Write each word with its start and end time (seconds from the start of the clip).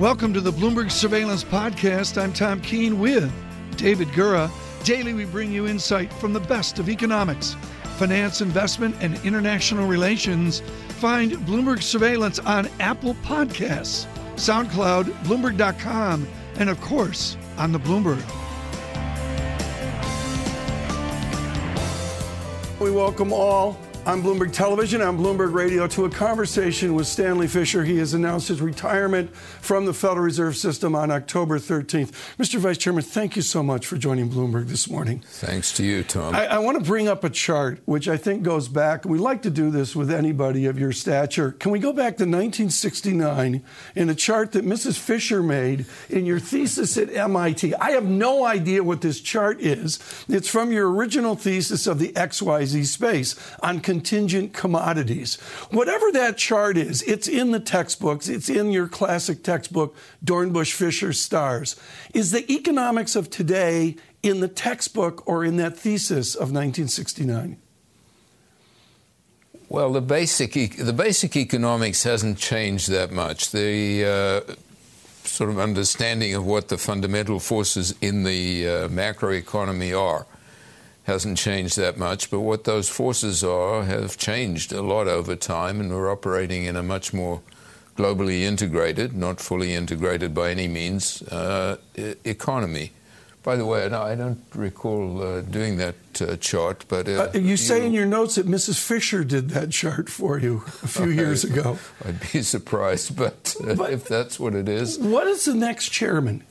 Welcome 0.00 0.32
to 0.32 0.40
the 0.40 0.50
Bloomberg 0.50 0.90
Surveillance 0.90 1.44
Podcast. 1.44 2.16
I'm 2.16 2.32
Tom 2.32 2.62
Keene 2.62 2.98
with 2.98 3.30
David 3.76 4.08
Gura. 4.08 4.50
Daily, 4.82 5.12
we 5.12 5.26
bring 5.26 5.52
you 5.52 5.66
insight 5.66 6.10
from 6.14 6.32
the 6.32 6.40
best 6.40 6.78
of 6.78 6.88
economics, 6.88 7.54
finance, 7.98 8.40
investment, 8.40 8.96
and 9.02 9.22
international 9.26 9.86
relations. 9.86 10.60
Find 11.00 11.32
Bloomberg 11.32 11.82
Surveillance 11.82 12.38
on 12.38 12.66
Apple 12.80 13.12
Podcasts, 13.16 14.06
SoundCloud, 14.36 15.04
Bloomberg.com, 15.24 16.26
and 16.56 16.70
of 16.70 16.80
course, 16.80 17.36
on 17.58 17.70
the 17.70 17.78
Bloomberg. 17.78 18.24
We 22.80 22.90
welcome 22.90 23.34
all 23.34 23.78
on 24.06 24.22
Bloomberg 24.22 24.52
Television, 24.52 25.02
on 25.02 25.18
Bloomberg 25.18 25.52
Radio, 25.52 25.86
to 25.88 26.06
a 26.06 26.10
conversation 26.10 26.94
with 26.94 27.06
Stanley 27.06 27.46
Fischer. 27.46 27.84
He 27.84 27.98
has 27.98 28.14
announced 28.14 28.48
his 28.48 28.60
retirement 28.60 29.34
from 29.36 29.84
the 29.84 29.92
Federal 29.92 30.24
Reserve 30.24 30.56
System 30.56 30.94
on 30.94 31.10
October 31.10 31.58
13th. 31.58 32.10
Mr. 32.38 32.58
Vice 32.58 32.78
Chairman, 32.78 33.02
thank 33.02 33.36
you 33.36 33.42
so 33.42 33.62
much 33.62 33.86
for 33.86 33.96
joining 33.96 34.30
Bloomberg 34.30 34.68
this 34.68 34.88
morning. 34.88 35.22
Thanks 35.26 35.72
to 35.74 35.84
you, 35.84 36.02
Tom. 36.02 36.34
I, 36.34 36.46
I 36.46 36.58
want 36.58 36.78
to 36.78 36.84
bring 36.84 37.08
up 37.08 37.24
a 37.24 37.30
chart 37.30 37.80
which 37.84 38.08
I 38.08 38.16
think 38.16 38.42
goes 38.42 38.68
back. 38.68 39.04
We 39.04 39.18
like 39.18 39.42
to 39.42 39.50
do 39.50 39.70
this 39.70 39.94
with 39.94 40.10
anybody 40.10 40.66
of 40.66 40.78
your 40.78 40.92
stature. 40.92 41.52
Can 41.52 41.70
we 41.70 41.78
go 41.78 41.92
back 41.92 42.16
to 42.16 42.24
1969 42.24 43.62
in 43.94 44.10
a 44.10 44.14
chart 44.14 44.52
that 44.52 44.64
Mrs. 44.64 44.98
Fischer 44.98 45.42
made 45.42 45.84
in 46.08 46.24
your 46.24 46.40
thesis 46.40 46.96
at 46.96 47.14
MIT? 47.14 47.74
I 47.74 47.90
have 47.90 48.04
no 48.06 48.44
idea 48.44 48.82
what 48.82 49.02
this 49.02 49.20
chart 49.20 49.60
is. 49.60 49.98
It's 50.28 50.48
from 50.48 50.72
your 50.72 50.90
original 50.90 51.36
thesis 51.36 51.86
of 51.86 51.98
the 51.98 52.12
XYZ 52.12 52.86
space 52.86 53.36
on 53.62 53.80
contingent 53.90 54.52
commodities. 54.52 55.34
Whatever 55.72 56.12
that 56.12 56.38
chart 56.38 56.76
is, 56.76 57.02
it's 57.02 57.26
in 57.26 57.50
the 57.50 57.58
textbooks, 57.58 58.28
it's 58.28 58.48
in 58.48 58.70
your 58.70 58.86
classic 58.86 59.42
textbook, 59.42 59.96
Dornbusch 60.24 60.72
Fischer 60.72 61.08
Startz. 61.08 61.76
Is 62.14 62.30
the 62.30 62.48
economics 62.48 63.16
of 63.16 63.30
today 63.30 63.96
in 64.22 64.38
the 64.38 64.46
textbook 64.46 65.26
or 65.26 65.44
in 65.44 65.56
that 65.56 65.76
thesis 65.76 66.36
of 66.36 66.52
1969? 66.52 67.56
Well, 69.68 69.92
the 69.92 70.00
basic 70.00 70.52
the 70.76 70.92
basic 70.92 71.36
economics 71.36 72.04
hasn't 72.04 72.38
changed 72.38 72.88
that 72.90 73.10
much. 73.10 73.50
The 73.50 74.04
uh, 74.04 74.54
sort 75.24 75.50
of 75.50 75.58
understanding 75.58 76.36
of 76.36 76.46
what 76.46 76.68
the 76.68 76.78
fundamental 76.78 77.40
forces 77.40 77.92
in 78.00 78.22
the 78.22 78.68
uh, 78.68 78.88
macroeconomy 78.88 79.98
are 80.00 80.26
hasn't 81.04 81.38
changed 81.38 81.76
that 81.76 81.96
much, 81.96 82.30
but 82.30 82.40
what 82.40 82.64
those 82.64 82.88
forces 82.88 83.42
are 83.42 83.84
have 83.84 84.16
changed 84.16 84.72
a 84.72 84.82
lot 84.82 85.08
over 85.08 85.34
time, 85.36 85.80
and 85.80 85.90
we're 85.90 86.10
operating 86.10 86.64
in 86.64 86.76
a 86.76 86.82
much 86.82 87.12
more 87.12 87.40
globally 87.96 88.42
integrated, 88.42 89.16
not 89.16 89.40
fully 89.40 89.74
integrated 89.74 90.34
by 90.34 90.50
any 90.50 90.68
means, 90.68 91.22
uh, 91.22 91.76
economy. 92.24 92.92
By 93.42 93.56
the 93.56 93.64
way, 93.64 93.86
I 93.86 94.14
don't 94.14 94.42
recall 94.54 95.22
uh, 95.22 95.40
doing 95.40 95.78
that 95.78 95.94
uh, 96.20 96.36
chart, 96.36 96.84
but 96.88 97.08
uh, 97.08 97.12
uh 97.12 97.30
you, 97.32 97.40
you 97.40 97.56
say 97.56 97.86
in 97.86 97.92
your 97.92 98.04
notes 98.04 98.34
that 98.34 98.46
Mrs. 98.46 98.78
Fischer 98.78 99.24
did 99.24 99.50
that 99.50 99.70
chart 99.70 100.10
for 100.10 100.38
you 100.38 100.62
a 100.82 100.88
few 100.88 101.08
years 101.22 101.42
ago. 101.42 101.78
I'd 102.04 102.20
be 102.32 102.42
surprised, 102.42 103.16
but, 103.16 103.56
uh, 103.66 103.74
but 103.74 103.92
if 103.92 104.04
that's 104.04 104.38
what 104.38 104.54
it 104.54 104.68
is. 104.68 104.98
What 104.98 105.26
is 105.26 105.46
the 105.46 105.54
next 105.54 105.88
chairman? 105.88 106.44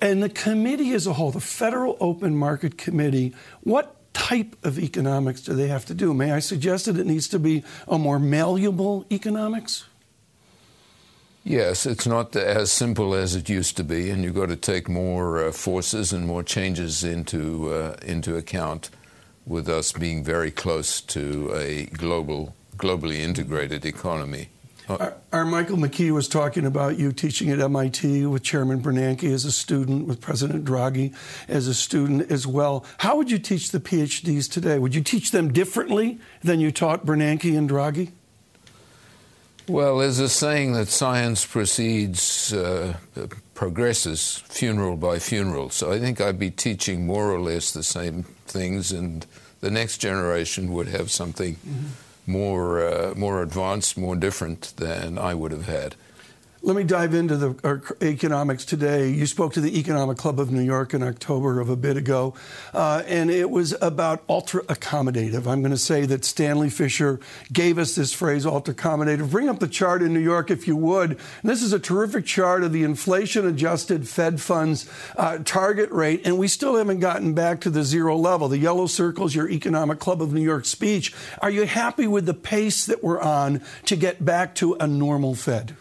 And 0.00 0.22
the 0.22 0.28
committee 0.28 0.92
as 0.92 1.06
a 1.06 1.14
whole, 1.14 1.30
the 1.30 1.40
Federal 1.40 1.96
Open 2.00 2.36
Market 2.36 2.76
Committee, 2.76 3.34
what 3.62 3.96
type 4.12 4.56
of 4.64 4.78
economics 4.78 5.40
do 5.40 5.54
they 5.54 5.68
have 5.68 5.86
to 5.86 5.94
do? 5.94 6.12
May 6.12 6.32
I 6.32 6.40
suggest 6.40 6.84
that 6.86 6.98
it 6.98 7.06
needs 7.06 7.28
to 7.28 7.38
be 7.38 7.64
a 7.88 7.98
more 7.98 8.18
malleable 8.18 9.06
economics? 9.10 9.84
Yes, 11.42 11.86
it's 11.86 12.06
not 12.06 12.36
as 12.36 12.70
simple 12.70 13.14
as 13.14 13.34
it 13.34 13.48
used 13.48 13.76
to 13.78 13.84
be, 13.84 14.10
and 14.10 14.22
you've 14.22 14.34
got 14.34 14.50
to 14.50 14.56
take 14.56 14.90
more 14.90 15.46
uh, 15.46 15.52
forces 15.52 16.12
and 16.12 16.26
more 16.26 16.42
changes 16.42 17.02
into 17.02 17.72
uh, 17.72 17.96
into 18.02 18.36
account. 18.36 18.90
With 19.46 19.68
us 19.68 19.90
being 19.90 20.22
very 20.22 20.50
close 20.50 21.00
to 21.00 21.50
a 21.54 21.86
global, 21.86 22.54
globally 22.76 23.16
integrated 23.16 23.86
economy. 23.86 24.50
Our, 24.90 25.14
our, 25.32 25.44
Michael 25.44 25.76
McKee 25.76 26.10
was 26.10 26.26
talking 26.26 26.66
about 26.66 26.98
you 26.98 27.12
teaching 27.12 27.48
at 27.50 27.60
MIT 27.60 28.26
with 28.26 28.42
Chairman 28.42 28.82
Bernanke 28.82 29.32
as 29.32 29.44
a 29.44 29.52
student, 29.52 30.08
with 30.08 30.20
President 30.20 30.64
Draghi 30.64 31.14
as 31.46 31.68
a 31.68 31.74
student 31.74 32.28
as 32.30 32.44
well. 32.44 32.84
How 32.98 33.16
would 33.16 33.30
you 33.30 33.38
teach 33.38 33.70
the 33.70 33.78
PhDs 33.78 34.50
today? 34.50 34.80
Would 34.80 34.96
you 34.96 35.02
teach 35.02 35.30
them 35.30 35.52
differently 35.52 36.18
than 36.42 36.58
you 36.58 36.72
taught 36.72 37.06
Bernanke 37.06 37.56
and 37.56 37.70
Draghi? 37.70 38.10
Well, 39.68 39.98
there's 39.98 40.18
a 40.18 40.28
saying 40.28 40.72
that 40.72 40.88
science 40.88 41.46
proceeds, 41.46 42.52
uh, 42.52 42.96
progresses 43.54 44.42
funeral 44.48 44.96
by 44.96 45.20
funeral. 45.20 45.70
So 45.70 45.92
I 45.92 46.00
think 46.00 46.20
I'd 46.20 46.40
be 46.40 46.50
teaching 46.50 47.06
more 47.06 47.32
or 47.32 47.38
less 47.38 47.70
the 47.70 47.84
same 47.84 48.24
things, 48.46 48.90
and 48.90 49.24
the 49.60 49.70
next 49.70 49.98
generation 49.98 50.72
would 50.72 50.88
have 50.88 51.12
something. 51.12 51.54
Mm-hmm 51.54 51.86
more 52.30 52.86
uh, 52.86 53.14
more 53.16 53.42
advanced, 53.42 53.98
more 53.98 54.16
different 54.16 54.72
than 54.76 55.18
I 55.18 55.34
would 55.34 55.52
have 55.52 55.66
had. 55.66 55.96
Let 56.62 56.76
me 56.76 56.84
dive 56.84 57.14
into 57.14 57.38
the 57.38 57.96
economics 58.02 58.66
today. 58.66 59.08
You 59.08 59.24
spoke 59.24 59.54
to 59.54 59.62
the 59.62 59.78
Economic 59.78 60.18
Club 60.18 60.38
of 60.38 60.52
New 60.52 60.60
York 60.60 60.92
in 60.92 61.02
October 61.02 61.58
of 61.58 61.70
a 61.70 61.76
bit 61.76 61.96
ago, 61.96 62.34
uh, 62.74 63.02
and 63.06 63.30
it 63.30 63.48
was 63.48 63.74
about 63.80 64.22
ultra 64.28 64.62
accommodative. 64.64 65.46
I'm 65.46 65.62
going 65.62 65.70
to 65.70 65.78
say 65.78 66.04
that 66.04 66.22
Stanley 66.22 66.68
Fischer 66.68 67.18
gave 67.50 67.78
us 67.78 67.94
this 67.94 68.12
phrase, 68.12 68.44
ultra 68.44 68.74
accommodative. 68.74 69.30
Bring 69.30 69.48
up 69.48 69.58
the 69.58 69.68
chart 69.68 70.02
in 70.02 70.12
New 70.12 70.20
York 70.20 70.50
if 70.50 70.68
you 70.68 70.76
would. 70.76 71.12
And 71.12 71.50
this 71.50 71.62
is 71.62 71.72
a 71.72 71.78
terrific 71.78 72.26
chart 72.26 72.62
of 72.62 72.74
the 72.74 72.82
inflation 72.82 73.46
adjusted 73.46 74.06
Fed 74.06 74.38
funds 74.38 74.86
uh, 75.16 75.38
target 75.38 75.90
rate, 75.90 76.20
and 76.26 76.36
we 76.36 76.46
still 76.46 76.76
haven't 76.76 77.00
gotten 77.00 77.32
back 77.32 77.62
to 77.62 77.70
the 77.70 77.84
zero 77.84 78.18
level. 78.18 78.48
The 78.48 78.58
yellow 78.58 78.86
circles, 78.86 79.34
your 79.34 79.48
Economic 79.48 79.98
Club 79.98 80.20
of 80.20 80.34
New 80.34 80.42
York 80.42 80.66
speech. 80.66 81.14
Are 81.40 81.50
you 81.50 81.64
happy 81.64 82.06
with 82.06 82.26
the 82.26 82.34
pace 82.34 82.84
that 82.84 83.02
we're 83.02 83.20
on 83.22 83.62
to 83.86 83.96
get 83.96 84.22
back 84.22 84.54
to 84.56 84.74
a 84.74 84.86
normal 84.86 85.34
Fed? 85.34 85.74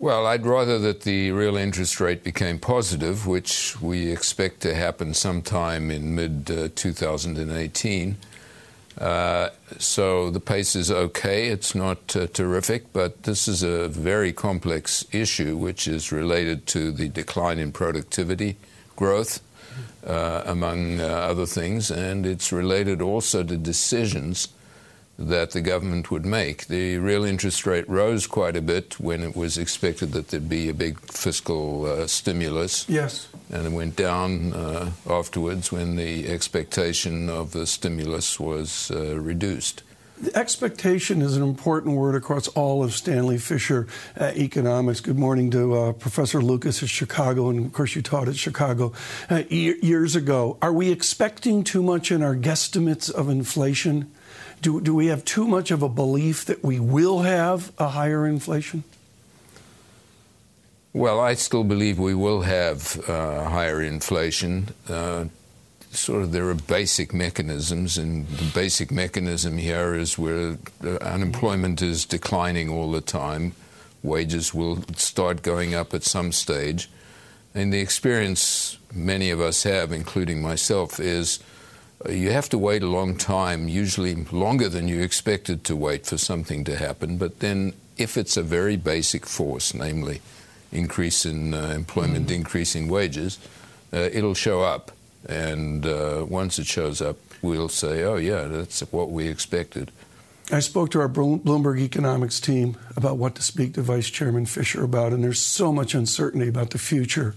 Well, 0.00 0.28
I'd 0.28 0.46
rather 0.46 0.78
that 0.78 1.00
the 1.00 1.32
real 1.32 1.56
interest 1.56 1.98
rate 1.98 2.22
became 2.22 2.60
positive, 2.60 3.26
which 3.26 3.80
we 3.80 4.12
expect 4.12 4.60
to 4.60 4.72
happen 4.72 5.12
sometime 5.12 5.90
in 5.90 6.14
mid 6.14 6.48
uh, 6.48 6.68
2018. 6.76 8.16
Uh, 8.96 9.48
so 9.78 10.30
the 10.30 10.38
pace 10.38 10.76
is 10.76 10.92
okay. 10.92 11.48
It's 11.48 11.74
not 11.74 12.14
uh, 12.14 12.28
terrific, 12.28 12.92
but 12.92 13.24
this 13.24 13.48
is 13.48 13.64
a 13.64 13.88
very 13.88 14.32
complex 14.32 15.04
issue, 15.10 15.56
which 15.56 15.88
is 15.88 16.12
related 16.12 16.68
to 16.68 16.92
the 16.92 17.08
decline 17.08 17.58
in 17.58 17.72
productivity 17.72 18.56
growth, 18.94 19.40
uh, 20.06 20.42
among 20.46 21.00
uh, 21.00 21.06
other 21.06 21.46
things, 21.46 21.90
and 21.90 22.24
it's 22.24 22.52
related 22.52 23.02
also 23.02 23.42
to 23.42 23.56
decisions 23.56 24.46
that 25.18 25.50
the 25.50 25.60
government 25.60 26.10
would 26.10 26.24
make. 26.24 26.68
The 26.68 26.98
real 26.98 27.24
interest 27.24 27.66
rate 27.66 27.88
rose 27.88 28.26
quite 28.26 28.56
a 28.56 28.62
bit 28.62 29.00
when 29.00 29.22
it 29.22 29.34
was 29.34 29.58
expected 29.58 30.12
that 30.12 30.28
there'd 30.28 30.48
be 30.48 30.68
a 30.68 30.74
big 30.74 31.00
fiscal 31.00 31.86
uh, 31.86 32.06
stimulus. 32.06 32.88
Yes. 32.88 33.28
And 33.50 33.66
it 33.66 33.72
went 33.72 33.96
down 33.96 34.52
uh, 34.52 34.92
afterwards 35.08 35.72
when 35.72 35.96
the 35.96 36.28
expectation 36.28 37.28
of 37.28 37.50
the 37.50 37.66
stimulus 37.66 38.38
was 38.38 38.92
uh, 38.92 39.18
reduced. 39.18 39.82
The 40.20 40.36
expectation 40.36 41.22
is 41.22 41.36
an 41.36 41.44
important 41.44 41.96
word 41.96 42.16
across 42.16 42.48
all 42.48 42.82
of 42.82 42.92
Stanley 42.92 43.38
Fischer 43.38 43.86
uh, 44.20 44.32
economics. 44.34 45.00
Good 45.00 45.18
morning 45.18 45.48
to 45.52 45.74
uh, 45.74 45.92
Professor 45.92 46.42
Lucas 46.42 46.82
at 46.82 46.88
Chicago, 46.88 47.50
and 47.50 47.66
of 47.66 47.72
course, 47.72 47.94
you 47.94 48.02
taught 48.02 48.26
at 48.26 48.36
Chicago 48.36 48.92
uh, 49.30 49.44
years 49.48 50.16
ago. 50.16 50.58
Are 50.60 50.72
we 50.72 50.90
expecting 50.90 51.62
too 51.62 51.84
much 51.84 52.10
in 52.10 52.24
our 52.24 52.34
guesstimates 52.34 53.08
of 53.08 53.28
inflation? 53.28 54.10
Do, 54.60 54.80
do 54.80 54.94
we 54.94 55.06
have 55.06 55.24
too 55.24 55.46
much 55.46 55.70
of 55.70 55.82
a 55.82 55.88
belief 55.88 56.44
that 56.46 56.64
we 56.64 56.80
will 56.80 57.20
have 57.20 57.72
a 57.78 57.88
higher 57.88 58.26
inflation? 58.26 58.84
Well, 60.92 61.20
I 61.20 61.34
still 61.34 61.64
believe 61.64 61.98
we 61.98 62.14
will 62.14 62.42
have 62.42 62.98
uh, 63.08 63.44
higher 63.44 63.82
inflation. 63.82 64.70
Uh, 64.88 65.26
sort 65.92 66.22
of 66.22 66.32
there 66.32 66.48
are 66.48 66.54
basic 66.54 67.14
mechanisms, 67.14 67.98
and 67.98 68.26
the 68.28 68.50
basic 68.52 68.90
mechanism 68.90 69.58
here 69.58 69.94
is 69.94 70.18
where 70.18 70.58
unemployment 71.00 71.82
is 71.82 72.04
declining 72.04 72.68
all 72.68 72.90
the 72.90 73.00
time. 73.00 73.52
Wages 74.02 74.54
will 74.54 74.82
start 74.96 75.42
going 75.42 75.74
up 75.74 75.94
at 75.94 76.04
some 76.04 76.32
stage. 76.32 76.90
And 77.54 77.72
the 77.72 77.80
experience 77.80 78.78
many 78.92 79.30
of 79.30 79.40
us 79.40 79.62
have, 79.62 79.92
including 79.92 80.42
myself, 80.42 81.00
is 81.00 81.38
you 82.08 82.30
have 82.30 82.48
to 82.50 82.58
wait 82.58 82.82
a 82.82 82.86
long 82.86 83.16
time, 83.16 83.68
usually 83.68 84.14
longer 84.30 84.68
than 84.68 84.86
you 84.88 85.00
expected 85.00 85.64
to 85.64 85.74
wait 85.74 86.06
for 86.06 86.16
something 86.16 86.64
to 86.64 86.76
happen. 86.76 87.18
But 87.18 87.40
then, 87.40 87.72
if 87.96 88.16
it's 88.16 88.36
a 88.36 88.42
very 88.42 88.76
basic 88.76 89.26
force, 89.26 89.74
namely 89.74 90.20
increase 90.70 91.26
in 91.26 91.54
uh, 91.54 91.72
employment, 91.74 92.26
mm-hmm. 92.26 92.34
increase 92.34 92.76
in 92.76 92.88
wages, 92.88 93.38
uh, 93.92 94.08
it'll 94.12 94.34
show 94.34 94.62
up. 94.62 94.92
And 95.28 95.84
uh, 95.84 96.24
once 96.28 96.58
it 96.58 96.66
shows 96.66 97.02
up, 97.02 97.16
we'll 97.42 97.68
say, 97.68 98.04
oh, 98.04 98.16
yeah, 98.16 98.44
that's 98.44 98.80
what 98.92 99.10
we 99.10 99.28
expected. 99.28 99.90
I 100.50 100.60
spoke 100.60 100.90
to 100.92 101.00
our 101.00 101.10
Bloomberg 101.10 101.78
economics 101.78 102.40
team 102.40 102.78
about 102.96 103.18
what 103.18 103.34
to 103.34 103.42
speak 103.42 103.74
to 103.74 103.82
Vice 103.82 104.08
Chairman 104.08 104.46
Fischer 104.46 104.82
about, 104.82 105.12
and 105.12 105.22
there's 105.22 105.42
so 105.42 105.74
much 105.74 105.94
uncertainty 105.94 106.48
about 106.48 106.70
the 106.70 106.78
future 106.78 107.34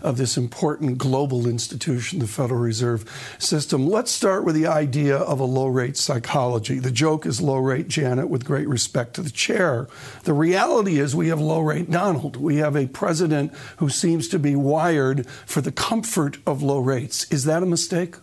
of 0.00 0.16
this 0.16 0.38
important 0.38 0.96
global 0.96 1.46
institution, 1.46 2.20
the 2.20 2.26
Federal 2.26 2.60
Reserve 2.60 3.04
System. 3.38 3.86
Let's 3.86 4.10
start 4.10 4.46
with 4.46 4.54
the 4.54 4.66
idea 4.66 5.14
of 5.14 5.40
a 5.40 5.44
low 5.44 5.66
rate 5.66 5.98
psychology. 5.98 6.78
The 6.78 6.90
joke 6.90 7.26
is 7.26 7.42
low 7.42 7.58
rate 7.58 7.88
Janet, 7.88 8.30
with 8.30 8.46
great 8.46 8.66
respect 8.66 9.12
to 9.16 9.22
the 9.22 9.30
chair. 9.30 9.86
The 10.22 10.32
reality 10.32 10.98
is 10.98 11.14
we 11.14 11.28
have 11.28 11.40
low 11.40 11.60
rate 11.60 11.90
Donald. 11.90 12.36
We 12.36 12.56
have 12.56 12.76
a 12.76 12.86
president 12.86 13.52
who 13.76 13.90
seems 13.90 14.26
to 14.28 14.38
be 14.38 14.56
wired 14.56 15.26
for 15.44 15.60
the 15.60 15.72
comfort 15.72 16.38
of 16.46 16.62
low 16.62 16.78
rates. 16.78 17.30
Is 17.30 17.44
that 17.44 17.62
a 17.62 17.66
mistake? 17.66 18.16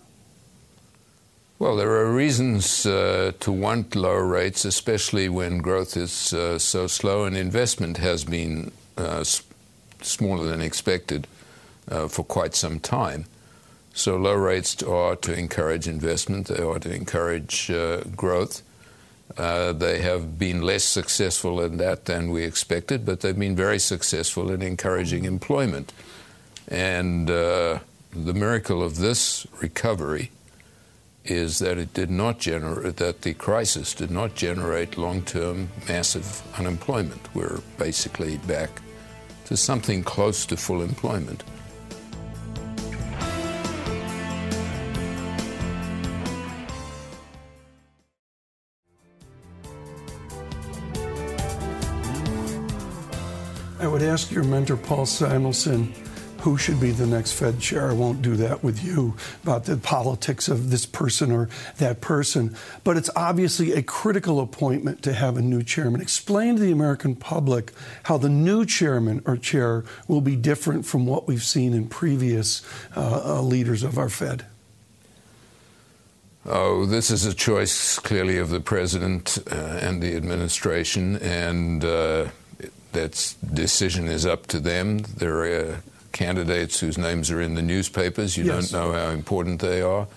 Well, 1.62 1.75
there 1.75 1.92
are 1.92 2.12
reasons 2.12 2.88
uh, 2.88 3.34
to 3.40 3.52
want 3.52 3.96
lower 3.96 4.25
rates, 4.25 4.66
especially 4.66 5.30
when 5.30 5.60
growth 5.60 5.96
is 5.96 6.34
uh, 6.34 6.58
so 6.58 6.88
slow 6.88 7.25
and 7.25 7.38
investment 7.38 7.98
has 7.98 8.24
been 8.24 8.72
uh, 8.98 9.24
smaller 10.02 10.46
than 10.46 10.60
expected 10.60 11.28
uh, 11.88 12.08
for 12.08 12.24
quite 12.24 12.56
some 12.56 12.80
time. 12.80 13.25
So, 13.94 14.18
low 14.18 14.34
rates 14.34 14.81
are 14.81 15.16
to 15.18 15.38
encourage 15.38 15.88
investment, 15.88 16.48
they 16.48 16.63
are 16.63 16.80
to 16.80 16.92
encourage 16.92 17.69
uh, 17.69 18.06
growth. 18.16 18.64
Uh, 19.38 19.72
they 19.72 20.02
have 20.02 20.40
been 20.40 20.64
less 20.64 20.84
successful 20.84 21.62
in 21.62 21.78
that 21.78 22.06
than 22.06 22.31
we 22.31 22.44
expected, 22.44 23.06
but 23.06 23.19
they've 23.19 23.38
been 23.38 23.56
very 23.56 23.78
successful 23.78 24.50
in 24.50 24.64
encouraging 24.64 25.25
employment. 25.25 25.94
And 26.68 27.28
the 27.28 27.81
miracle 28.16 28.81
of 28.81 28.98
this 28.98 29.46
recovery 29.62 30.31
is 31.25 31.59
that 31.59 31.77
it 31.77 31.94
did 31.94 32.09
not 32.09 32.39
generate 32.39 32.97
that 32.97 33.21
the 33.21 33.33
crisis 33.33 33.94
did 33.94 34.09
not 34.09 34.33
generate 34.35 34.97
long-term 34.97 35.69
massive 35.88 36.41
unemployment. 36.57 37.33
We're 37.35 37.59
basically 37.77 38.38
back 38.38 38.69
to 39.45 39.56
something 39.56 40.03
close 40.03 40.45
to 40.47 40.57
full 40.57 40.81
employment. 40.81 41.44
I 53.79 53.88
would 53.88 54.03
ask 54.03 54.31
your 54.31 54.44
mentor, 54.44 54.77
Paul 54.77 55.06
Samuelson, 55.06 55.94
who 56.42 56.58
should 56.58 56.80
be 56.80 56.92
the 56.92 57.06
next 57.06 57.34
Fed 57.34 57.60
chair. 57.60 57.90
I 57.90 57.94
won't 57.94 58.22
do 58.22 58.36
that 58.38 58.64
with 58.64 58.84
you 58.84 59.16
about 59.44 59.66
the 59.66 59.78
politics 59.78 60.48
of 60.48 60.72
this 60.72 60.86
person 60.86 61.32
or 61.32 61.50
that 61.78 62.02
person. 62.02 62.56
But 62.84 62.98
it's 62.98 63.10
obviously 63.16 63.74
a 63.74 63.84
critical 63.84 64.40
appointment 64.40 65.04
to 65.04 65.14
have 65.14 65.38
a 65.38 65.42
new 65.42 65.62
chairman. 65.62 66.02
Explain 66.02 66.56
to 66.56 66.62
the 66.62 66.72
American 66.72 67.16
public 67.16 67.72
how 68.04 68.18
the 68.18 68.30
new 68.30 68.66
chairman 68.66 69.22
or 69.26 69.38
chair 69.38 69.84
will 70.08 70.22
be 70.22 70.36
different 70.36 70.86
from 70.86 71.06
what 71.06 71.28
we've 71.28 71.44
seen 71.44 71.74
in 71.74 71.88
previous 71.88 72.64
uh, 72.96 73.38
uh, 73.38 73.42
leaders 73.42 73.84
of 73.84 73.98
our 73.98 74.10
Fed. 74.10 74.46
Oh, 76.44 76.88
this 76.88 77.12
is 77.12 77.24
a 77.24 77.36
choice 77.36 78.00
clearly 78.00 78.40
of 78.40 78.50
the 78.50 78.60
president 78.60 79.38
uh, 79.52 79.56
and 79.56 80.02
the 80.02 80.16
administration, 80.16 81.18
and 81.18 81.86
uh, 81.86 82.30
that 82.94 83.36
decision 83.54 84.08
is 84.08 84.26
up 84.26 84.48
to 84.48 84.60
them. 84.60 85.00
There 85.18 85.44
are 85.46 85.84
candidates 86.12 86.80
whose 86.80 86.98
names 86.98 87.31
are 87.31 87.42
in 87.42 87.56
the 87.56 87.62
newspapers. 87.62 88.38
You 88.38 88.46
yes. 88.46 88.69
don't 88.69 88.81
know 88.81 88.94
how 88.94 89.10
important 89.10 89.62
they 89.62 89.81
are. 89.81 90.08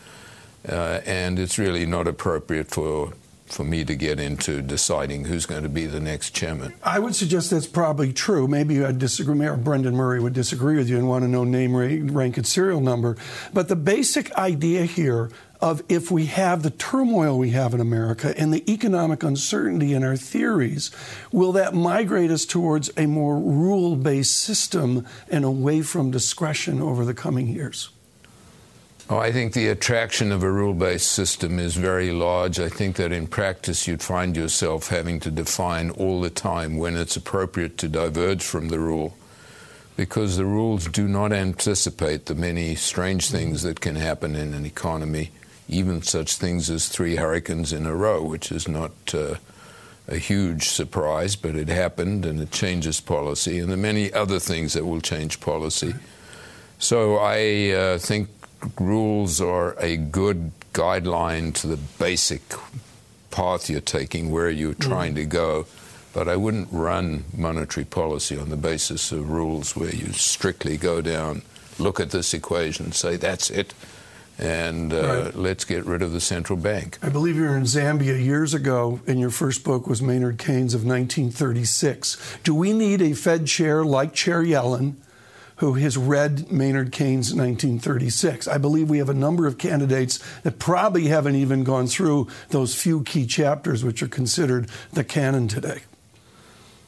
Uh, 0.69 1.01
and 1.05 1.39
it's 1.39 1.59
really 1.59 1.87
not 1.87 2.09
appropriate 2.09 2.71
for 2.71 3.13
for 3.47 3.63
me 3.63 3.85
to 3.85 3.95
get 3.95 4.19
into 4.19 4.63
deciding 4.63 5.27
who's 5.27 5.47
going 5.47 5.63
to 5.63 5.69
be 5.69 5.87
the 5.87 6.01
next 6.01 6.31
chairman. 6.31 6.75
I 6.83 6.99
would 6.99 7.15
suggest 7.15 7.51
that's 7.51 7.67
probably 7.67 8.13
true. 8.13 8.49
Maybe 8.49 8.83
I'd 8.83 8.99
disagree. 8.99 9.35
Mayor 9.35 9.57
Brendan 9.57 9.95
Murray 9.95 10.19
would 10.19 10.33
disagree 10.33 10.77
with 10.77 10.89
you 10.89 10.97
and 10.97 11.09
want 11.09 11.23
to 11.25 11.29
know 11.29 11.45
name, 11.45 11.77
rank, 11.77 12.37
and 12.37 12.47
serial 12.47 12.81
number. 12.81 13.17
But 13.53 13.69
the 13.69 13.77
basic 13.77 14.33
idea 14.33 14.85
here 14.85 15.31
of 15.65 15.83
if 15.89 16.11
we 16.11 16.27
have 16.27 16.63
the 16.63 16.69
turmoil 16.69 17.39
we 17.39 17.49
have 17.49 17.73
in 17.73 17.81
America 17.81 18.35
and 18.37 18.53
the 18.53 18.71
economic 18.71 19.23
uncertainty 19.23 19.95
in 19.95 20.05
our 20.05 20.15
theories, 20.15 20.91
will 21.33 21.53
that 21.53 21.73
migrate 21.73 22.31
us 22.31 22.45
towards 22.45 22.91
a 22.99 23.07
more 23.07 23.39
rule 23.39 23.97
based 23.97 24.37
system 24.37 25.07
and 25.31 25.43
away 25.43 25.81
from 25.81 26.11
discretion 26.11 26.83
over 26.83 27.07
the 27.07 27.15
coming 27.15 27.49
years? 27.49 27.89
Oh, 29.09 29.17
I 29.17 29.33
think 29.33 29.55
the 29.55 29.69
attraction 29.69 30.33
of 30.33 30.43
a 30.43 30.53
rule 30.53 30.75
based 30.75 31.11
system 31.11 31.59
is 31.59 31.77
very 31.77 32.13
large. 32.13 32.61
I 32.61 32.69
think 32.69 32.97
that 32.97 33.11
in 33.11 33.27
practice 33.27 33.89
you'd 33.89 34.03
find 34.03 34.37
yourself 34.37 34.89
having 34.89 35.19
to 35.21 35.31
define 35.31 35.89
all 35.89 36.21
the 36.21 36.29
time 36.29 36.77
when 36.77 36.95
it's 36.95 37.17
appropriate 37.17 37.79
to 37.79 37.89
diverge 37.89 38.43
from 38.43 38.69
the 38.69 38.79
rule 38.79 39.17
because 39.97 40.37
the 40.37 40.45
rules 40.45 40.89
do 40.89 41.09
not 41.09 41.33
anticipate 41.33 42.27
the 42.27 42.35
many 42.35 42.75
strange 42.75 43.31
things 43.31 43.63
that 43.63 43.81
can 43.81 43.95
happen 43.95 44.37
in 44.37 44.53
an 44.53 44.67
economy 44.67 45.31
even 45.69 46.03
such 46.03 46.37
things 46.37 46.71
as 46.71 46.89
three 46.89 47.17
hurricanes 47.17 47.73
in 47.73 47.87
a 47.87 47.95
row, 47.95 48.23
which 48.23 48.53
is 48.53 48.69
not 48.69 48.93
uh, 49.15 49.37
a 50.07 50.17
huge 50.17 50.69
surprise, 50.69 51.37
but 51.37 51.57
it 51.57 51.69
happened 51.69 52.27
and 52.27 52.41
it 52.41 52.51
changes 52.51 53.01
policy, 53.01 53.59
and 53.59 53.69
there 53.69 53.79
are 53.79 53.81
many 53.81 54.13
other 54.13 54.39
things 54.39 54.75
that 54.75 54.85
will 54.85 55.01
change 55.01 55.41
policy. 55.41 55.95
So 56.79 57.17
I 57.17 57.71
uh, 57.71 57.99
think 57.99 58.29
rules 58.79 59.41
are 59.41 59.75
a 59.79 59.97
good 59.97 60.53
guideline 60.73 61.55
to 61.55 61.67
the 61.67 61.79
basic 61.99 62.43
path 63.31 63.71
you're 63.71 63.81
taking, 63.81 64.31
where 64.31 64.51
you're 64.51 64.75
mm. 64.75 64.81
trying 64.81 65.15
to 65.15 65.25
go. 65.25 65.67
But 66.13 66.29
I 66.29 66.37
wouldn't 66.37 66.69
run 66.71 67.25
monetary 67.37 67.85
policy 67.85 68.39
on 68.39 68.51
the 68.51 68.57
basis 68.57 69.11
of 69.11 69.31
rules 69.31 69.75
where 69.75 69.93
you 69.93 70.13
strictly 70.13 70.77
go 70.77 71.01
down, 71.01 71.43
look 71.79 71.99
at 71.99 72.11
this 72.11 72.33
equation, 72.35 72.93
say 72.93 73.17
that's 73.17 73.51
it, 73.51 73.75
and 74.39 74.93
uh, 74.93 75.25
right. 75.25 75.35
let's 75.35 75.65
get 75.65 75.85
rid 75.85 76.03
of 76.03 76.13
the 76.13 76.21
central 76.21 76.57
bank. 76.57 76.99
I 77.03 77.09
believe 77.09 77.37
you 77.37 77.43
were 77.43 77.57
in 77.57 77.65
Zambia 77.65 78.23
years 78.23 78.55
ago, 78.55 79.01
and 79.07 79.21
your 79.21 79.31
first 79.31 79.65
book 79.65 79.87
was 79.87 80.03
Maynard 80.03 80.39
Keynes 80.39 80.75
of 80.75 80.85
1936. 80.85 82.39
Do 82.43 82.55
we 82.55 82.73
need 82.73 83.01
a 83.01 83.15
Fed 83.15 83.47
chair 83.47 83.85
like 83.85 84.13
Chair 84.13 84.43
Yellen? 84.43 84.95
Who 85.59 85.75
has 85.75 85.97
read 85.97 86.51
Maynard 86.51 86.91
Keynes 86.91 87.33
1936? 87.33 88.49
I 88.49 88.59
believe 88.59 88.91
we 88.91 88.99
have 88.99 89.09
a 89.09 89.15
number 89.15 89.47
of 89.47 89.57
candidates 89.57 90.19
that 90.43 90.59
probably 90.59 91.07
haven't 91.07 91.37
even 91.37 91.63
gone 91.63 91.87
through 91.87 92.27
those 92.49 92.75
few 92.75 93.05
key 93.05 93.25
chapters, 93.25 93.85
which 93.85 94.03
are 94.03 94.09
considered 94.09 94.69
the 94.93 95.05
canon 95.05 95.47
today. 95.47 95.83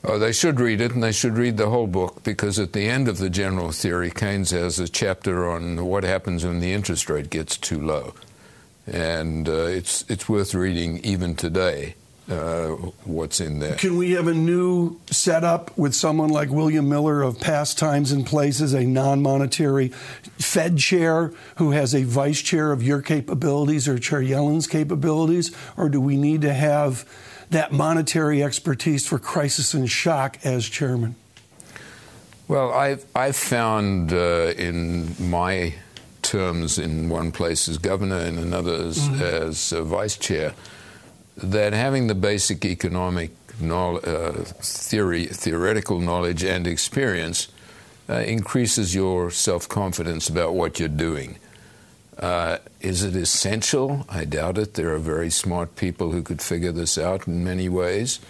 Oh, 0.04 0.18
they 0.18 0.32
should 0.32 0.60
read 0.60 0.80
it, 0.80 0.92
and 0.92 1.02
they 1.02 1.12
should 1.12 1.36
read 1.36 1.56
the 1.56 1.68
whole 1.68 1.88
book 1.88 2.22
because 2.22 2.58
at 2.58 2.72
the 2.72 2.88
end 2.88 3.08
of 3.08 3.18
the 3.18 3.30
general 3.30 3.72
theory, 3.72 4.10
Keynes 4.10 4.50
has 4.52 4.78
a 4.78 4.88
chapter 4.88 5.48
on 5.48 5.84
what 5.84 6.04
happens 6.04 6.44
when 6.44 6.60
the 6.60 6.72
interest 6.72 7.10
rate 7.10 7.28
gets 7.28 7.56
too 7.56 7.80
low, 7.80 8.14
and 8.86 9.48
uh, 9.48 9.52
it's 9.52 10.04
it's 10.08 10.28
worth 10.28 10.54
reading 10.54 10.98
even 10.98 11.34
today. 11.34 11.96
Uh, 12.28 12.70
what's 13.04 13.40
in 13.40 13.60
there? 13.60 13.76
Can 13.76 13.96
we 13.96 14.12
have 14.12 14.26
a 14.26 14.34
new 14.34 14.98
setup 15.12 15.76
with 15.78 15.94
someone 15.94 16.28
like 16.28 16.50
William 16.50 16.88
Miller 16.88 17.22
of 17.22 17.38
past 17.38 17.78
times 17.78 18.10
and 18.10 18.26
places, 18.26 18.74
a 18.74 18.84
non-monetary 18.84 19.88
Fed 20.36 20.76
chair 20.76 21.32
who 21.58 21.70
has 21.70 21.94
a 21.94 22.02
vice 22.02 22.42
chair 22.42 22.72
of 22.72 22.82
your 22.82 23.00
capabilities 23.00 23.86
or 23.86 23.96
Chair 24.00 24.20
Yellen's 24.20 24.66
capabilities, 24.66 25.54
or 25.76 25.88
do 25.88 26.00
we 26.00 26.16
need 26.16 26.42
to 26.42 26.52
have 26.52 27.04
that 27.50 27.72
monetary 27.72 28.42
expertise 28.42 29.06
for 29.06 29.18
crisis 29.18 29.74
and 29.74 29.90
shock 29.90 30.38
as 30.44 30.66
chairman? 30.66 31.16
Well, 32.48 32.72
I've, 32.72 33.04
I've 33.14 33.36
found 33.36 34.12
uh, 34.12 34.52
in 34.56 35.14
my 35.18 35.74
terms 36.22 36.78
in 36.78 37.08
one 37.08 37.32
place 37.32 37.68
as 37.68 37.78
governor 37.78 38.18
and 38.18 38.38
another 38.38 38.74
as, 38.74 38.98
mm-hmm. 38.98 39.22
as 39.22 39.72
uh, 39.72 39.82
vice 39.82 40.16
chair 40.16 40.54
that 41.36 41.72
having 41.72 42.06
the 42.06 42.14
basic 42.14 42.64
economic 42.64 43.30
knowledge, 43.60 44.04
uh, 44.06 44.32
theory, 44.32 45.26
theoretical 45.26 46.00
knowledge 46.00 46.42
and 46.44 46.66
experience 46.66 47.48
uh, 48.08 48.14
increases 48.14 48.94
your 48.94 49.30
self 49.30 49.68
confidence 49.68 50.28
about 50.28 50.54
what 50.54 50.78
you're 50.78 50.88
doing. 50.88 51.38
Uh, 52.18 52.58
is 52.80 53.02
it 53.02 53.14
essential? 53.14 54.06
I 54.08 54.24
doubt 54.24 54.58
it. 54.58 54.74
There 54.74 54.94
are 54.94 54.98
very 54.98 55.30
smart 55.30 55.76
people 55.76 56.12
who 56.12 56.22
could 56.22 56.40
figure 56.40 56.72
this 56.72 56.96
out 56.96 57.26
in 57.26 57.44
many 57.44 57.68
ways. 57.68 58.20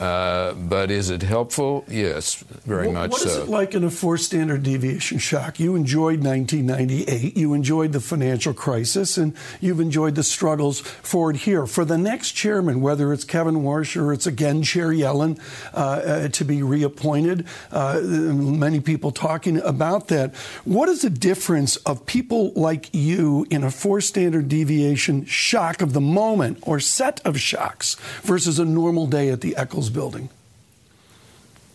Uh, 0.00 0.52
but 0.54 0.90
is 0.90 1.10
it 1.10 1.22
helpful? 1.22 1.84
Yes, 1.88 2.36
very 2.64 2.86
what, 2.86 2.94
much 2.94 3.10
what 3.10 3.20
so. 3.20 3.28
What 3.28 3.36
is 3.36 3.48
it 3.48 3.50
like 3.50 3.74
in 3.74 3.84
a 3.84 3.90
four 3.90 4.16
standard 4.16 4.62
deviation 4.62 5.18
shock? 5.18 5.58
You 5.58 5.74
enjoyed 5.74 6.22
1998, 6.22 7.36
you 7.36 7.54
enjoyed 7.54 7.92
the 7.92 8.00
financial 8.00 8.54
crisis, 8.54 9.18
and 9.18 9.34
you've 9.60 9.80
enjoyed 9.80 10.14
the 10.14 10.22
struggles 10.22 10.80
forward 10.80 11.36
here. 11.36 11.66
For 11.66 11.84
the 11.84 11.98
next 11.98 12.32
chairman, 12.32 12.80
whether 12.80 13.12
it's 13.12 13.24
Kevin 13.24 13.56
Warsh 13.62 14.00
or 14.00 14.12
it's 14.12 14.26
again 14.26 14.62
Chair 14.62 14.88
Yellen 14.88 15.40
uh, 15.74 15.76
uh, 15.76 16.28
to 16.28 16.44
be 16.44 16.62
reappointed, 16.62 17.46
uh, 17.72 18.00
many 18.00 18.80
people 18.80 19.10
talking 19.10 19.60
about 19.62 20.08
that. 20.08 20.34
What 20.64 20.88
is 20.88 21.02
the 21.02 21.10
difference 21.10 21.76
of 21.76 22.06
people 22.06 22.52
like 22.52 22.88
you 22.92 23.46
in 23.50 23.64
a 23.64 23.70
four 23.70 24.00
standard 24.00 24.48
deviation 24.48 25.24
shock 25.24 25.82
of 25.82 25.92
the 25.92 26.00
moment 26.00 26.58
or 26.62 26.80
set 26.80 27.20
of 27.26 27.40
shocks 27.40 27.96
versus 28.22 28.58
a 28.58 28.64
normal 28.64 29.06
day 29.06 29.30
at 29.30 29.40
the 29.40 29.56
Eccles 29.56 29.87
building? 29.90 30.28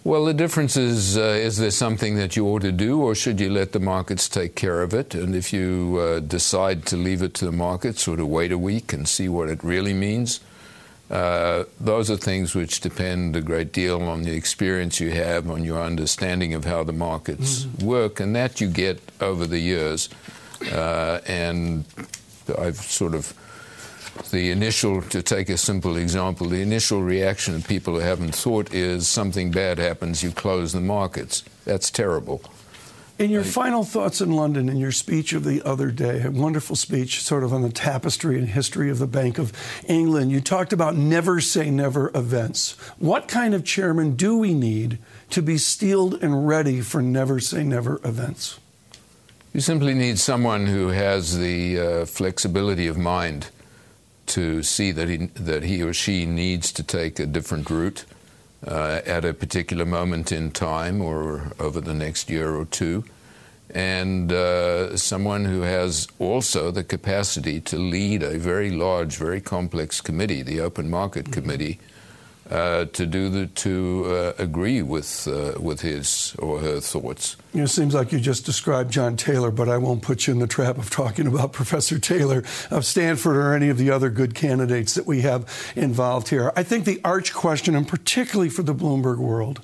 Well, 0.06 0.26
the 0.26 0.34
difference 0.34 0.76
is 0.76 1.18
uh, 1.18 1.22
is 1.22 1.58
there 1.58 1.72
something 1.72 2.16
that 2.16 2.36
you 2.36 2.46
ought 2.48 2.64
to 2.64 2.74
do, 2.74 3.02
or 3.02 3.16
should 3.16 3.40
you 3.40 3.50
let 3.50 3.72
the 3.72 3.80
markets 3.80 4.28
take 4.28 4.54
care 4.54 4.82
of 4.82 4.94
it? 4.94 5.16
And 5.16 5.34
if 5.34 5.54
you 5.54 5.98
uh, 5.98 6.20
decide 6.20 6.86
to 6.88 6.98
leave 6.98 7.22
it 7.22 7.34
to 7.36 7.46
the 7.46 7.54
markets 7.54 8.06
or 8.06 8.18
to 8.18 8.26
wait 8.26 8.52
a 8.52 8.58
week 8.58 8.92
and 8.92 9.08
see 9.08 9.30
what 9.30 9.48
it 9.48 9.64
really 9.64 9.94
means, 9.94 10.42
uh, 11.10 11.64
those 11.80 12.12
are 12.12 12.18
things 12.18 12.54
which 12.54 12.82
depend 12.82 13.38
a 13.38 13.42
great 13.42 13.72
deal 13.72 14.02
on 14.02 14.24
the 14.24 14.36
experience 14.36 15.00
you 15.00 15.12
have, 15.12 15.50
on 15.50 15.64
your 15.64 15.82
understanding 15.82 16.54
of 16.54 16.66
how 16.66 16.84
the 16.84 16.92
markets 16.92 17.64
mm-hmm. 17.64 17.86
work, 17.86 18.20
and 18.20 18.36
that 18.36 18.60
you 18.60 18.68
get 18.68 19.00
over 19.22 19.48
the 19.48 19.60
years. 19.60 20.10
Uh, 20.70 21.20
and 21.28 21.86
I've 22.58 22.76
sort 22.76 23.16
of 23.16 23.34
the 24.32 24.52
initial, 24.52 25.02
to 25.02 25.22
take 25.22 25.50
a 25.50 25.58
simple 25.58 25.98
example, 25.98 26.48
the 26.48 26.62
initial 26.62 27.02
reaction 27.02 27.56
of 27.56 27.68
people 27.68 27.96
who 27.96 28.00
haven't 28.00 28.36
thought 28.36 28.74
is 28.74 29.08
something 29.08 29.52
bad 29.52 29.78
happens, 29.78 30.24
you 30.24 30.32
close 30.32 30.74
the 30.74 30.82
markets. 30.82 31.44
That's 31.66 31.90
terrible. 31.90 32.42
In 33.20 33.30
your 33.30 33.44
final 33.44 33.84
thoughts 33.84 34.22
in 34.22 34.32
London, 34.32 34.70
in 34.70 34.78
your 34.78 34.92
speech 34.92 35.34
of 35.34 35.44
the 35.44 35.62
other 35.62 35.92
day, 35.92 36.24
a 36.24 36.32
wonderful 36.32 36.76
speech 36.76 37.22
sort 37.22 37.44
of 37.44 37.54
on 37.54 37.62
the 37.62 37.70
tapestry 37.72 38.40
and 38.40 38.50
history 38.50 38.90
of 38.90 38.98
the 38.98 39.08
Bank 39.08 39.38
of 39.38 39.54
England, 39.88 40.32
you 40.32 40.42
talked 40.42 40.74
about 40.74 40.96
never 40.96 41.40
say 41.40 41.70
never 41.70 42.10
events. 42.16 42.72
What 42.98 43.28
kind 43.28 43.54
of 43.54 43.64
chairman 43.64 44.16
do 44.16 44.38
we 44.38 44.56
need 44.56 44.98
to 45.30 45.44
be 45.44 45.60
steeled 45.60 46.24
and 46.24 46.48
ready 46.48 46.82
for 46.82 47.04
never 47.04 47.40
say 47.40 47.64
never 47.64 48.02
events? 48.04 48.60
You 49.54 49.62
simply 49.62 49.94
need 49.94 50.18
someone 50.18 50.66
who 50.66 50.88
has 50.88 51.38
the 51.38 51.80
uh, 51.80 52.06
flexibility 52.06 52.88
of 52.88 52.98
mind 52.98 53.48
to 54.34 54.64
see 54.64 54.92
that 54.92 55.08
he, 55.08 55.18
that 55.36 55.62
he 55.64 55.84
or 55.84 55.94
she 55.94 56.26
needs 56.26 56.72
to 56.72 56.82
take 56.82 57.20
a 57.20 57.26
different 57.28 57.70
route 57.70 58.04
uh, 58.66 59.02
at 59.06 59.24
a 59.24 59.34
particular 59.34 59.86
moment 59.86 60.32
in 60.32 60.50
time 60.50 61.02
or 61.02 61.52
over 61.60 61.80
the 61.80 61.94
next 61.94 62.32
year 62.32 62.56
or 62.56 62.66
two, 62.66 63.04
and 63.70 64.32
uh, 64.32 64.98
someone 64.98 65.46
who 65.46 65.62
has 65.62 66.08
also 66.18 66.72
the 66.72 66.84
capacity 66.84 67.62
to 67.62 67.78
lead 67.78 68.24
a 68.24 68.40
very 68.40 68.72
large, 68.72 69.18
very 69.18 69.40
complex 69.40 70.02
committee, 70.02 70.42
the 70.42 70.60
Open 70.60 70.90
Market 70.90 71.26
mm-hmm. 71.26 71.34
Committee 71.34 71.80
uh, 72.54 72.86
to 72.86 73.06
do 73.08 73.30
the, 73.30 73.48
to 73.48 74.06
uh, 74.08 74.34
agree 74.38 74.84
with 74.84 75.28
uh, 75.28 75.60
with 75.60 75.82
his 75.82 76.36
or 76.38 76.60
her 76.60 76.80
thoughts. 76.80 77.36
It 77.54 77.68
seems 77.68 77.96
like 77.96 78.12
you 78.12 78.20
just 78.20 78.46
described 78.46 78.92
John 78.92 79.18
Taylor, 79.18 79.50
but 79.50 79.68
I 79.68 79.78
won't 79.78 80.04
put 80.04 80.28
you 80.28 80.34
in 80.34 80.40
the 80.40 80.48
trap 80.48 80.78
of 80.78 80.90
talking 80.92 81.26
about 81.26 81.52
Professor 81.62 81.98
Taylor 81.98 82.44
of 82.70 82.86
Stanford 82.86 83.36
or 83.36 83.54
any 83.56 83.70
of 83.70 83.78
the 83.78 83.90
other 83.90 84.10
good 84.10 84.36
candidates 84.36 84.94
that 84.94 85.08
we 85.08 85.22
have 85.22 85.74
involved 85.76 86.30
here. 86.30 86.52
I 86.56 86.62
think 86.64 86.86
the 86.86 87.02
arch 87.04 87.34
question, 87.34 87.76
and 87.76 87.88
particularly 87.88 88.50
for 88.50 88.62
the 88.62 88.76
Bloomberg 88.76 89.18
world, 89.18 89.62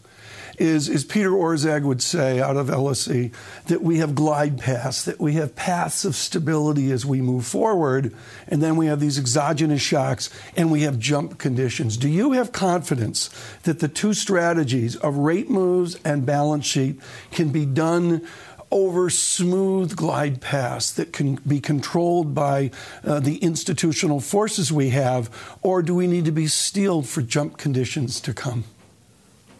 is, 0.59 0.89
is 0.89 1.05
Peter 1.05 1.31
Orszag 1.31 1.83
would 1.83 2.01
say 2.01 2.39
out 2.39 2.57
of 2.57 2.67
LSE 2.67 3.33
that 3.67 3.81
we 3.81 3.97
have 3.97 4.13
glide 4.13 4.59
paths, 4.59 5.05
that 5.05 5.19
we 5.19 5.33
have 5.33 5.55
paths 5.55 6.05
of 6.05 6.15
stability 6.15 6.91
as 6.91 7.05
we 7.05 7.21
move 7.21 7.45
forward, 7.45 8.13
and 8.47 8.61
then 8.61 8.75
we 8.75 8.87
have 8.87 8.99
these 8.99 9.17
exogenous 9.17 9.81
shocks 9.81 10.29
and 10.55 10.71
we 10.71 10.81
have 10.81 10.99
jump 10.99 11.37
conditions. 11.37 11.97
Do 11.97 12.09
you 12.09 12.33
have 12.33 12.51
confidence 12.51 13.29
that 13.63 13.79
the 13.79 13.87
two 13.87 14.13
strategies 14.13 14.95
of 14.97 15.17
rate 15.17 15.49
moves 15.49 15.97
and 16.03 16.25
balance 16.25 16.65
sheet 16.65 16.99
can 17.31 17.49
be 17.49 17.65
done? 17.65 18.27
over 18.71 19.09
smooth 19.09 19.95
glide 19.95 20.41
paths 20.41 20.91
that 20.91 21.11
can 21.11 21.35
be 21.47 21.59
controlled 21.59 22.35
by 22.35 22.69
uh, 23.03 23.19
the 23.19 23.37
institutional 23.37 24.19
forces 24.19 24.71
we 24.71 24.89
have, 24.89 25.27
or 25.63 25.81
do 25.81 25.95
we 25.95 26.05
need 26.05 26.25
to 26.25 26.31
be 26.31 26.45
steeled 26.45 27.09
for 27.09 27.23
jump 27.23 27.57
conditions 27.57 28.19
to 28.21 28.31
come? 28.31 28.63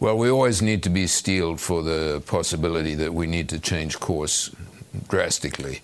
Well, 0.00 0.16
we 0.16 0.30
always 0.30 0.62
need 0.62 0.82
to 0.84 0.88
be 0.88 1.06
steeled 1.06 1.60
for 1.60 1.82
the 1.82 2.22
possibility 2.24 2.94
that 2.94 3.12
we 3.12 3.26
need 3.26 3.50
to 3.50 3.58
change 3.58 4.00
course 4.00 4.50
drastically. 5.08 5.80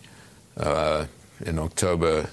Uh, 0.56 1.04
in 1.44 1.58
October 1.58 2.30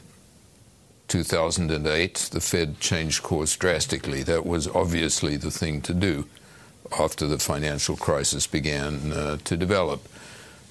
2008, 1.10 2.30
the 2.32 2.40
Fed 2.40 2.80
changed 2.80 3.22
course 3.22 3.58
drastically. 3.58 4.24
That 4.24 4.46
was 4.46 4.66
obviously 4.70 5.36
the 5.36 5.52
thing 5.52 5.82
to 5.82 5.94
do 5.94 6.26
after 6.98 7.28
the 7.28 7.38
financial 7.38 7.98
crisis 7.98 8.48
began 8.48 9.12
uh, 9.12 9.38
to 9.44 9.58
develop. 9.58 10.08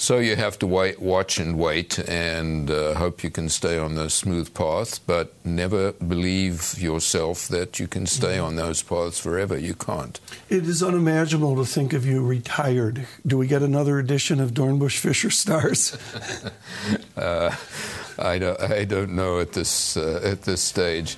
So 0.02 0.18
you 0.18 0.35
have 0.35 0.59
to 0.59 0.66
wait, 0.66 1.00
watch 1.00 1.38
and 1.38 1.56
wait, 1.56 1.97
and 2.09 2.68
uh, 2.68 2.94
hope 2.94 3.23
you 3.23 3.30
can 3.30 3.49
stay 3.49 3.78
on 3.78 3.94
the 3.94 4.11
smooth 4.11 4.52
path, 4.52 4.99
but 5.06 5.32
never 5.44 5.92
believe 5.92 6.76
yourself 6.76 7.47
that 7.47 7.78
you 7.78 7.87
can 7.87 8.06
stay 8.06 8.37
on 8.37 8.56
those 8.56 8.82
paths 8.82 9.21
forever. 9.21 9.56
You 9.56 9.75
can't. 9.75 10.18
It 10.50 10.66
is 10.66 10.82
unimaginable 10.82 11.54
to 11.54 11.64
think 11.64 11.92
of 11.92 12.04
you 12.04 12.21
retired. 12.21 13.06
Do 13.25 13.38
we 13.38 13.47
get 13.47 13.62
another 13.62 14.00
edition 14.00 14.40
of 14.40 14.50
Dornbusch 14.50 14.99
Fischer 14.99 15.28
Startz? 15.28 15.94
uh, 17.16 17.54
I 18.18 18.40
don't. 18.40 18.61
I 18.61 18.85
don't 18.85 19.14
know 19.14 19.38
at 19.38 19.52
this 19.52 19.97
uh, 19.97 20.21
at 20.25 20.42
this 20.42 20.62
stage. 20.62 21.16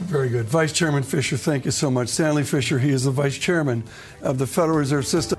Very 0.00 0.30
good. 0.30 0.46
Vice 0.46 0.72
Chairman 0.72 1.04
Fisher, 1.04 1.36
thank 1.36 1.64
you 1.64 1.70
so 1.70 1.92
much. 1.92 2.08
Stanley 2.08 2.42
Fischer, 2.42 2.80
he 2.80 2.90
is 2.90 3.04
the 3.04 3.12
Vice 3.12 3.38
Chairman 3.38 3.84
of 4.20 4.38
the 4.38 4.48
Federal 4.48 4.78
Reserve 4.78 5.06
System. 5.06 5.38